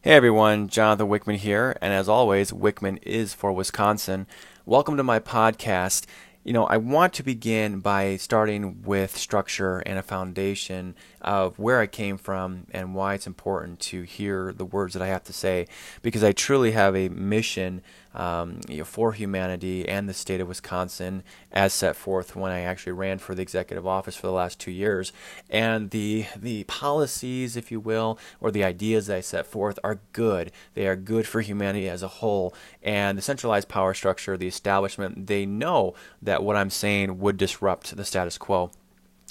[0.00, 4.28] Hey everyone, Jonathan Wichmann here, and as always, Wichmann is for Wisconsin.
[4.64, 6.06] Welcome to my podcast.
[6.44, 11.80] You know, I want to begin by starting with structure and a foundation of where
[11.80, 15.32] I came from and why it's important to hear the words that I have to
[15.32, 15.66] say
[16.02, 17.82] because I truly have a mission
[18.14, 22.60] um, you know, for humanity and the state of Wisconsin as set forth when I
[22.60, 25.12] actually ran for the executive office for the last two years.
[25.48, 30.00] And the the policies, if you will, or the ideas that I set forth are
[30.12, 30.50] good.
[30.74, 32.54] They are good for humanity as a whole.
[32.82, 37.96] And the centralized power structure, the establishment, they know that what I'm saying would disrupt
[37.96, 38.70] the status quo.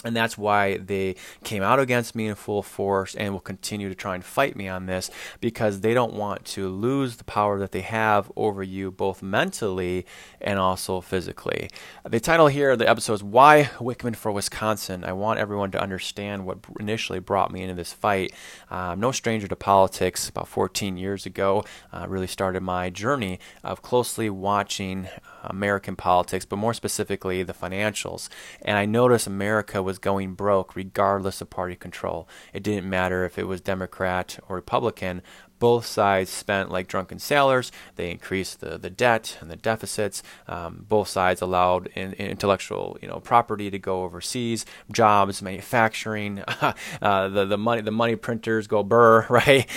[0.06, 3.96] And that's why they came out against me in full force and will continue to
[3.96, 5.10] try and fight me on this
[5.42, 10.06] because they don't want to lose the power that they have over you, both mentally
[10.40, 11.70] and also physically.
[12.08, 15.04] The title here of the episode is Why Wichmann for Wisconsin.
[15.04, 18.34] I want everyone to understand what initially brought me into this fight.
[18.70, 20.30] Uh, I'm no stranger to politics.
[20.30, 25.08] About 14 years ago, uh, really started my journey of closely watching
[25.44, 28.30] American politics, but more specifically the financials.
[28.62, 32.28] And I noticed America was going broke regardless of party control.
[32.54, 35.22] It didn't matter if it was Democrat or Republican,
[35.60, 37.72] both sides spent like drunken sailors.
[37.96, 40.22] They increased the, the debt and the deficits.
[40.48, 46.44] Um, both sides allowed in, in intellectual you know property to go overseas, jobs, manufacturing.
[47.02, 49.68] uh, the the money the money printers go burr, right?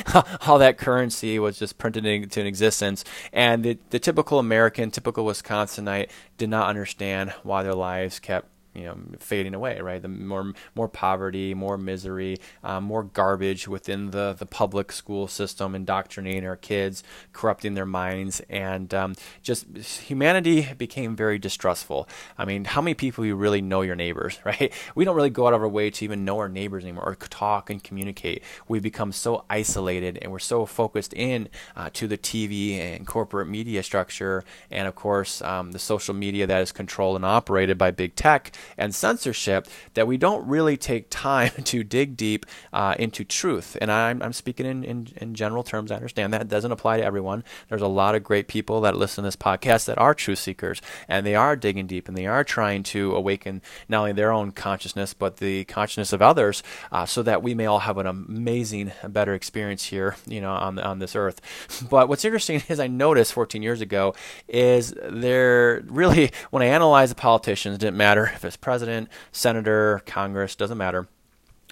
[0.47, 6.11] All that currency was just printed into existence, and the, the typical American, typical Wisconsinite
[6.37, 10.01] did not understand why their lives kept you know fading away right?
[10.01, 15.75] The more more poverty more misery um, more garbage within the the public school system
[15.75, 22.09] indoctrinating our kids corrupting their minds and um, just humanity became very distrustful.
[22.39, 24.73] I mean how many people you really know your neighbors right?
[24.95, 27.15] We don't really go out of our way to even know our neighbors anymore or
[27.17, 28.43] talk and communicate.
[28.69, 33.49] We've become so isolated and we're so focused in uh, to the tv and corporate
[33.49, 37.91] media structure and of course um, the social media that is controlled and operated by
[37.91, 43.25] big tech and censorship that we don't really take time to dig deep uh, into
[43.25, 43.77] truth.
[43.81, 45.91] And I'm, I'm speaking in, in, in, general terms.
[45.91, 47.45] I understand that it doesn't apply to everyone.
[47.69, 50.83] There's a lot of great people that listen to this podcast that are truth seekers
[51.09, 54.53] and they are digging deep and they are trying to awaken not only their own
[54.53, 56.63] consciousness but the consciousness of others
[56.93, 60.79] uh, so that we may all have an amazing, better experience here, you know, on,
[60.79, 61.41] on this earth.
[61.91, 64.15] But what's interesting is I noticed 14 years ago
[64.49, 70.79] is there really, when I analyze the politicians, didn't matter if president, senator, Congress, doesn't
[70.79, 71.09] matter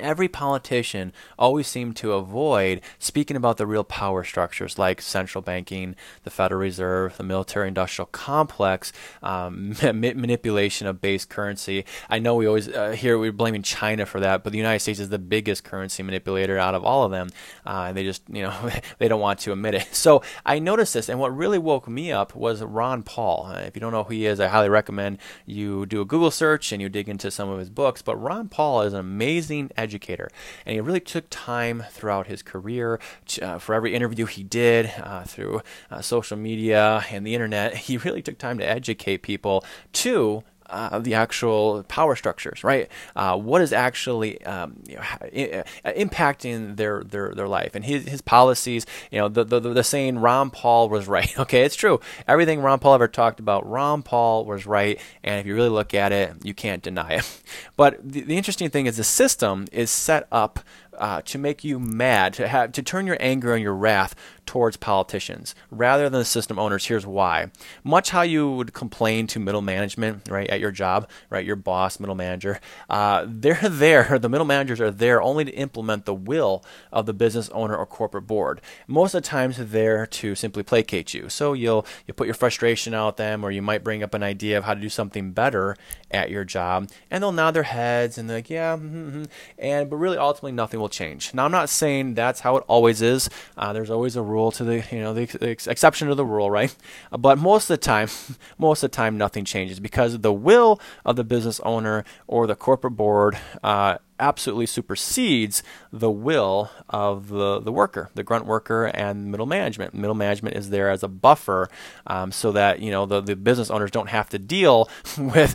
[0.01, 5.97] every politician always seemed to avoid speaking about the real power structures like central banking,
[6.25, 8.93] the Federal Reserve, the military industrial complex,
[9.23, 11.85] um, manipulation of base currency.
[12.09, 15.01] I know we always uh, hear we're blaming China for that, but the United States
[15.01, 17.29] is the biggest currency manipulator out of all of them.
[17.67, 19.89] Uh, they just, you know, they don't want to admit it.
[19.93, 23.47] So I noticed this, and what really woke me up was Ron Paul.
[23.47, 26.31] Uh, if you don't know who he is, I highly recommend you do a Google
[26.31, 28.01] search and you dig into some of his books.
[28.01, 30.29] But Ron Paul is an amazing educator educator.
[30.67, 33.01] And he really took time throughout his career
[33.41, 37.75] uh, for every interview he did uh, through uh, social media and the internet.
[37.89, 39.65] He really took time to educate people
[40.05, 42.89] to uh, the actual power structures, right?
[43.17, 47.85] Uh, what is actually um, you know, I- uh, impacting their, their their life and
[47.85, 48.87] his his policies.
[49.11, 51.29] You know, the, the the saying Ron Paul was right.
[51.39, 52.01] Okay, it's true.
[52.27, 55.95] Everything Ron Paul ever talked about, Ron Paul was right, and if you really look
[55.95, 57.43] at it, you can't deny it.
[57.77, 60.61] But the, the interesting thing is the system is set up
[60.99, 64.15] uh, to make you mad, to have to turn your anger and your wrath
[64.47, 66.87] towards politicians rather than the system owners.
[66.87, 67.51] Here's why:
[67.83, 71.99] much how you would complain to middle management, right, at your job, right, your boss,
[71.99, 72.61] middle manager,
[72.91, 74.19] uh, they're there.
[74.19, 77.87] The middle managers are there only to implement the will of the business owner or
[77.87, 78.61] corporate board.
[78.87, 81.29] Most of the times, they're there to simply placate you.
[81.29, 84.59] So you'll you put your frustration out them, or you might bring up an idea
[84.59, 85.77] of how to do something better
[86.11, 89.25] at your job, and they'll nod their heads and they're like, yeah, mm-hmm,
[89.59, 91.35] and but really, ultimately, nothing will will change.
[91.35, 93.29] Now, I'm not saying that's how it always is.
[93.57, 96.51] Uh, there's always a rule to the, you know, the, the exception to the rule,
[96.51, 96.75] right?
[97.19, 98.09] But most of the time,
[98.59, 102.55] most of the time, nothing changes because the will of the business owner or the
[102.55, 105.63] corporate board uh, absolutely supersedes
[105.93, 109.95] the will of the, the worker, the grunt worker and middle management.
[109.95, 111.69] Middle management is there as a buffer
[112.07, 115.55] um, so that you know the, the business owners don't have to deal with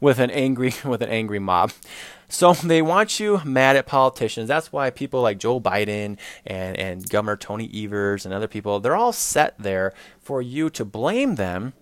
[0.00, 1.72] with an angry with an angry mob.
[2.30, 4.48] So they want you mad at politicians.
[4.48, 6.16] That's why people like Joe Biden
[6.46, 10.84] and, and Governor Tony Evers and other people, they're all set there for you to
[10.84, 11.74] blame them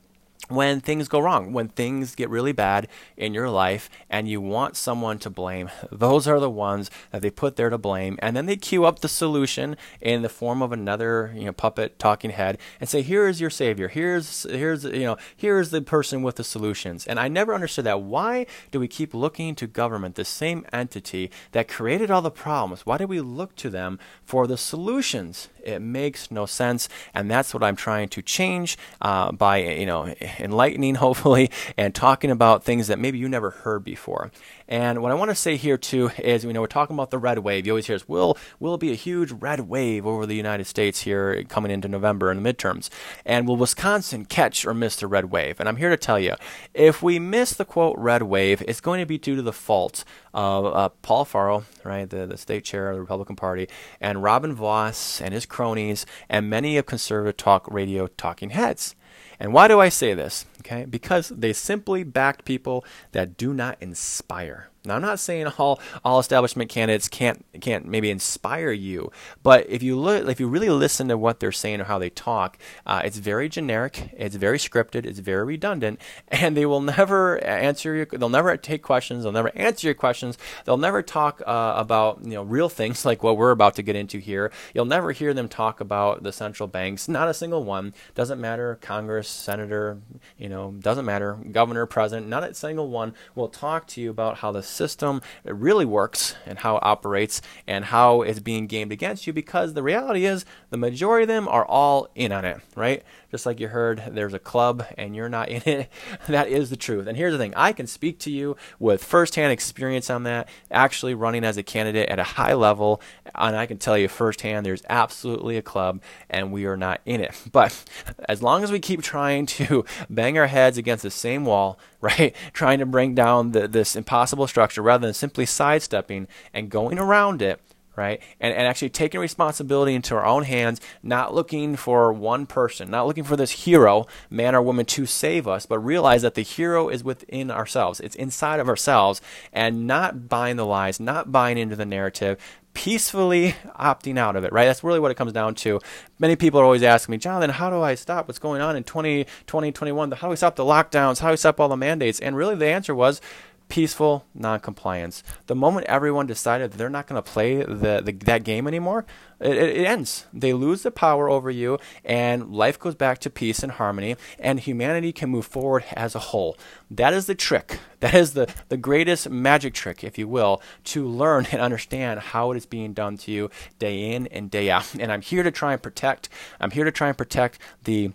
[0.48, 4.76] when things go wrong, when things get really bad in your life and you want
[4.76, 8.18] someone to blame, those are the ones that they put there to blame.
[8.22, 11.98] And then they queue up the solution in the form of another, you know, puppet
[11.98, 13.88] talking head and say, here is your savior.
[13.88, 17.06] Here's, here's, you know, here's the person with the solutions.
[17.06, 18.00] And I never understood that.
[18.00, 22.86] Why do we keep looking to government, the same entity that created all the problems?
[22.86, 25.48] Why do we look to them for the solutions?
[25.62, 26.88] It makes no sense.
[27.12, 32.30] And that's what I'm trying to change uh, by, you know, enlightening, hopefully, and talking
[32.30, 34.30] about things that maybe you never heard before.
[34.68, 37.18] And what I want to say here too is, you know, we're talking about the
[37.18, 37.66] red wave.
[37.66, 41.00] You always hear, "Will will it be a huge red wave over the United States
[41.00, 42.90] here coming into November in the midterms?"
[43.24, 45.58] And will Wisconsin catch or miss the red wave?
[45.58, 46.34] And I'm here to tell you,
[46.74, 50.04] if we miss the quote red wave, it's going to be due to the fault
[50.34, 53.68] of uh, Paul Farrow, right, the, the state chair of the Republican Party,
[54.00, 58.94] and Robin Vos and his cronies, and many of conservative talk radio talking heads.
[59.40, 60.46] And why do I say this?
[60.68, 64.68] Okay, because they simply backed people that do not inspire.
[64.84, 69.10] Now, I'm not saying all all establishment candidates can't can't maybe inspire you,
[69.42, 72.10] but if you look, if you really listen to what they're saying or how they
[72.10, 77.42] talk, uh, it's very generic, it's very scripted, it's very redundant, and they will never
[77.44, 78.06] answer your.
[78.06, 79.24] They'll never take questions.
[79.24, 80.38] They'll never answer your questions.
[80.64, 83.96] They'll never talk uh, about you know real things like what we're about to get
[83.96, 84.50] into here.
[84.74, 87.08] You'll never hear them talk about the central banks.
[87.08, 87.94] Not a single one.
[88.14, 88.78] Doesn't matter.
[88.80, 89.98] Congress, senator,
[90.38, 91.38] you know, doesn't matter.
[91.50, 92.28] Governor, president.
[92.28, 96.58] Not a single one will talk to you about how the system really works and
[96.58, 100.76] how it operates and how it's being gamed against you because the reality is the
[100.76, 103.02] majority of them are all in on it, right?
[103.30, 105.90] Just like you heard, there's a club and you're not in it.
[106.28, 107.06] that is the truth.
[107.06, 111.14] And here's the thing I can speak to you with firsthand experience on that, actually
[111.14, 113.02] running as a candidate at a high level.
[113.34, 116.00] And I can tell you firsthand there's absolutely a club
[116.30, 117.34] and we are not in it.
[117.58, 117.84] But
[118.28, 122.34] as long as we keep trying to bang our heads against the same wall, right?
[122.52, 127.42] Trying to bring down the, this impossible structure rather than simply sidestepping and going around
[127.42, 127.60] it,
[127.98, 128.22] right?
[128.38, 133.08] And, and actually taking responsibility into our own hands, not looking for one person, not
[133.08, 136.88] looking for this hero, man or woman, to save us, but realize that the hero
[136.88, 137.98] is within ourselves.
[137.98, 139.20] It's inside of ourselves,
[139.52, 142.38] and not buying the lies, not buying into the narrative,
[142.78, 144.66] peacefully opting out of it, right?
[144.66, 145.80] That's really what it comes down to.
[146.20, 148.84] Many people are always asking me, Jonathan, how do I stop what's going on in
[148.84, 150.12] 2020, 2021?
[150.12, 151.18] How do we stop the lockdowns?
[151.18, 152.20] How do we stop all the mandates?
[152.20, 153.20] And really the answer was
[153.68, 155.22] peaceful non-compliance.
[155.46, 159.04] The moment everyone decided they're not going to play the, the, that game anymore,
[159.40, 160.26] it, it, ends.
[160.32, 164.58] They lose the power over you, and life goes back to peace and harmony, and
[164.58, 166.56] humanity can move forward as a whole.
[166.90, 167.78] That is the trick.
[168.00, 172.52] That is the, the greatest magic trick, if you will, to learn and understand how
[172.52, 174.94] it is being done to you day in and day out.
[174.94, 176.28] And I'm here to try and protect.
[176.60, 178.12] I'm here to try and protect the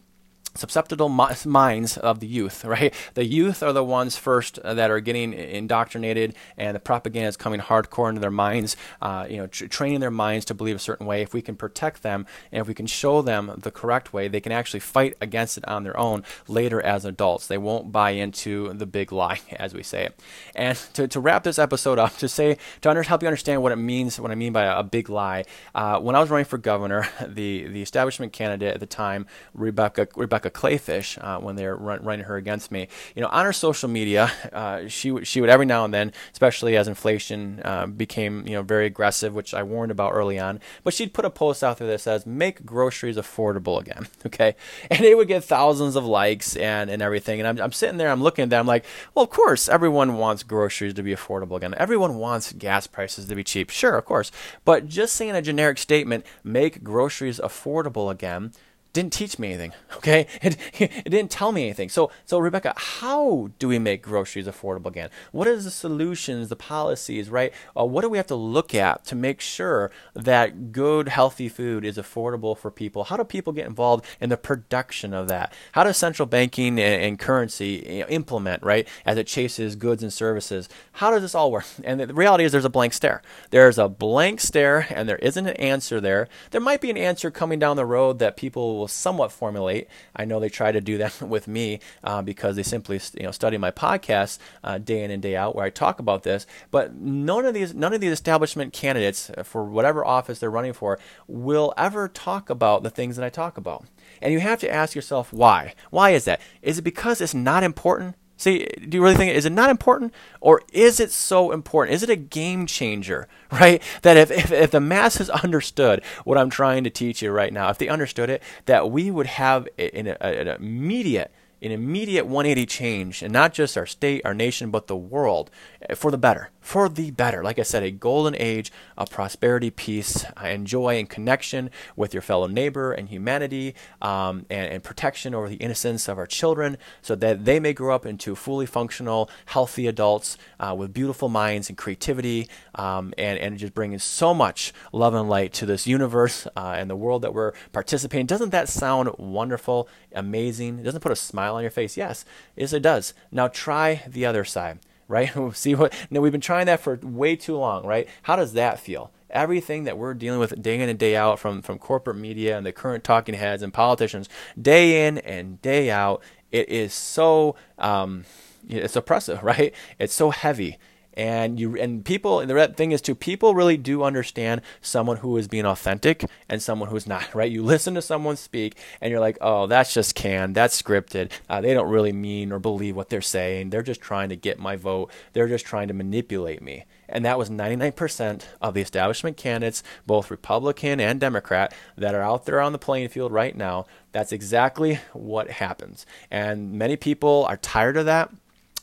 [0.55, 2.93] susceptible minds of the youth, right?
[3.13, 7.59] The youth are the ones first that are getting indoctrinated, and the propaganda is coming
[7.59, 11.05] hardcore into their minds, uh, you know, tr- training their minds to believe a certain
[11.05, 11.21] way.
[11.21, 14.41] If we can protect them and if we can show them the correct way, they
[14.41, 17.47] can actually fight against it on their own later as adults.
[17.47, 20.19] They won't buy into the big lie, as we say it.
[20.55, 23.71] And to, to wrap this episode up, to say, to under, help you understand what
[23.71, 26.45] it means, what I mean by a, a big lie, uh, when I was running
[26.45, 31.55] for governor, the, the establishment candidate at the time, Rebecca, Rebecca a Kleefisch uh, when
[31.55, 32.87] they were run, running her against me.
[33.15, 36.75] You know, on her social media, uh, she she would every now and then, especially
[36.77, 40.59] as inflation uh, became you know very aggressive, which I warned about early on.
[40.83, 44.55] But she'd put a post out there that says "Make groceries affordable again." Okay,
[44.89, 47.39] and it would get thousands of likes and and everything.
[47.39, 50.17] And I'm I'm sitting there, I'm looking at that, I'm like, well, of course, everyone
[50.17, 51.75] wants groceries to be affordable again.
[51.77, 53.69] Everyone wants gas prices to be cheap.
[53.69, 54.31] Sure, of course.
[54.63, 58.53] But just saying a generic statement, make groceries affordable again
[58.93, 59.73] didn't teach me anything.
[60.03, 61.87] Okay, it, it didn't tell me anything.
[61.87, 65.09] So, so Rebecca, how do we make groceries affordable again?
[65.31, 67.53] What are the solutions, the policies, right?
[67.77, 71.85] Uh, what do we have to look at to make sure that good, healthy food
[71.85, 73.05] is affordable for people?
[73.05, 75.53] How do people get involved in the production of that?
[75.71, 77.75] How does central banking and, and currency
[78.09, 80.67] implement, right, as it chases goods and services?
[80.93, 81.65] How does this all work?
[81.85, 83.21] And the reality is, there's a blank stare.
[83.51, 86.27] There's a blank stare, and there isn't an answer there.
[86.51, 89.87] There might be an answer coming down the road that people will somewhat formulate.
[90.13, 93.31] I know they try to do that with me uh, because they simply you know
[93.31, 96.45] study my podcast uh, day in and day out where I talk about this.
[96.69, 100.73] But none of these none of these establishment candidates uh, for whatever office they're running
[100.73, 103.85] for will ever talk about the things that I talk about.
[104.21, 105.73] And you have to ask yourself why.
[105.89, 106.41] Why is that?
[106.61, 108.15] Is it because it's not important?
[108.35, 111.95] See, do you really think is it not important, or is it so important?
[111.95, 113.81] Is it a game changer, right?
[114.01, 117.69] That if, if, if the masses understood what I'm trying to teach you right now,
[117.69, 123.23] if they understood it, that we would have an, an immediate an immediate 180 change,
[123.23, 125.49] and not just our state, our nation, but the world
[125.95, 126.49] for the better.
[126.63, 127.43] For the better.
[127.43, 132.21] Like I said, a golden age of prosperity, peace, and joy and connection with your
[132.21, 137.15] fellow neighbor and humanity, um, and, and protection over the innocence of our children so
[137.15, 141.77] that they may grow up into fully functional, healthy adults uh, with beautiful minds and
[141.77, 146.75] creativity, um, and, and just bringing so much love and light to this universe uh,
[146.77, 148.25] and the world that we're participating.
[148.25, 150.79] Doesn't that sound wonderful, amazing?
[150.79, 151.97] It doesn't put a smile on your face.
[151.97, 152.23] Yes,
[152.55, 153.13] yes, it does.
[153.31, 154.79] Now try the other side,
[155.13, 155.31] right?
[155.55, 155.93] See what?
[156.09, 158.07] Now we've been trying that for way too long, right?
[158.23, 159.11] How does that feel?
[159.29, 162.65] Everything that we're dealing with day in and day out from, from corporate media and
[162.65, 164.27] the current talking heads and politicians,
[164.61, 168.25] day in and day out, it is so um,
[168.67, 169.73] it's oppressive, right?
[169.99, 170.77] It's so heavy
[171.15, 175.37] and you and people and the thing is too people really do understand someone who
[175.37, 177.51] is being authentic and someone who's not right?
[177.51, 181.31] You listen to someone speak and you're like oh that's just canned that's scripted.
[181.49, 183.69] Uh, they don't really mean or believe what they're saying.
[183.69, 185.11] They're just trying to get my vote.
[185.33, 186.85] They're just trying to manipulate me.
[187.07, 192.45] And that was 99% of the establishment candidates both republican and democrat that are out
[192.45, 193.85] there on the playing field right now.
[194.11, 196.05] That's exactly what happens.
[196.31, 198.31] And many people are tired of that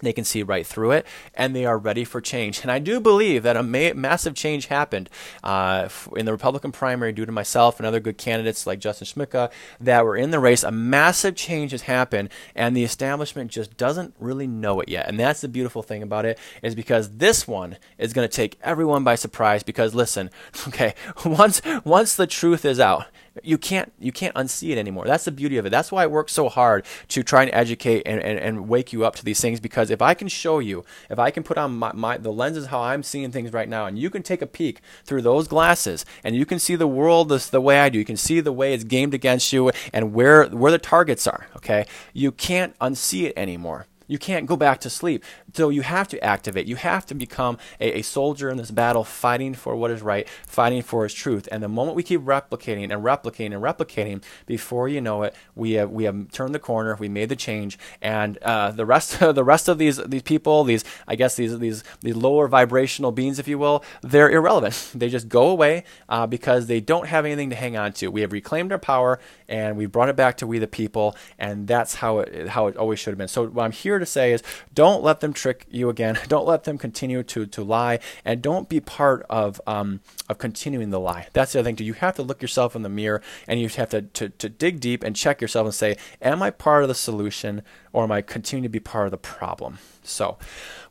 [0.06, 2.62] they can see right through it and they are ready for change.
[2.62, 5.08] And I do believe that a ma- massive change happened
[5.42, 9.50] uh, in the Republican primary due to myself and other good candidates like Justin Schmidtka
[9.80, 10.62] that were in the race.
[10.62, 15.08] A massive change has happened and the establishment just doesn't really know it yet.
[15.08, 18.58] And that's the beautiful thing about it is because this one is going to take
[18.62, 20.30] everyone by surprise because listen,
[20.68, 23.06] okay, once once the truth is out,
[23.42, 25.06] you can't you can't unsee it anymore.
[25.06, 25.70] That's the beauty of it.
[25.70, 29.04] That's why I work so hard to try and educate and, and, and wake you
[29.04, 31.76] up to these things because if I can show you, if I can put on
[31.76, 34.46] my, my the lenses how I'm seeing things right now, and you can take a
[34.46, 37.98] peek through those glasses and you can see the world the, the way I do.
[37.98, 41.46] You can see the way it's gamed against you and where where the targets are.
[41.56, 43.86] Okay, you can't unsee it anymore.
[44.10, 45.24] You can't go back to sleep.
[45.54, 46.66] So you have to activate.
[46.66, 50.28] You have to become a, a soldier in this battle, fighting for what is right,
[50.48, 51.48] fighting for His truth.
[51.52, 55.72] And the moment we keep replicating and replicating and replicating, before you know it, we
[55.72, 56.96] have we have turned the corner.
[56.98, 60.84] We made the change, and uh, the rest the rest of these these people, these
[61.06, 64.90] I guess these these these lower vibrational beings, if you will, they're irrelevant.
[65.00, 68.08] They just go away uh, because they don't have anything to hang on to.
[68.08, 71.66] We have reclaimed our power and we brought it back to we the people, and
[71.66, 73.28] that's how it how it always should have been.
[73.28, 74.42] So I'm here to say is
[74.74, 76.18] don't let them trick you again.
[76.28, 80.90] Don't let them continue to, to lie, and don't be part of um, of continuing
[80.90, 81.26] the lie.
[81.32, 81.74] That's the other thing.
[81.74, 84.48] Do you have to look yourself in the mirror, and you have to, to, to
[84.48, 88.12] dig deep and check yourself and say, am I part of the solution, or am
[88.12, 89.78] I continuing to be part of the problem?
[90.02, 90.38] So,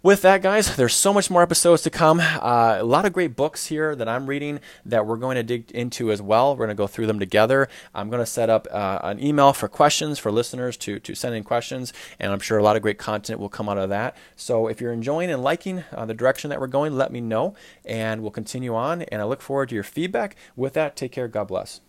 [0.02, 2.20] with that, guys, there's so much more episodes to come.
[2.22, 5.72] Uh, a lot of great books here that I'm reading that we're going to dig
[5.72, 6.56] into as well.
[6.56, 7.68] We're going to go through them together.
[7.94, 11.36] I'm going to set up uh, an email for questions for listeners to, to send
[11.36, 14.16] in questions, and I'm sure a lot of great content will come out of that.
[14.36, 17.56] So, if you're enjoying and liking uh, the direction that we're going, let me know,
[17.84, 19.02] and we'll continue on.
[19.04, 20.36] And I look forward to your feedback.
[20.56, 21.28] With that, take care.
[21.28, 21.82] God bless.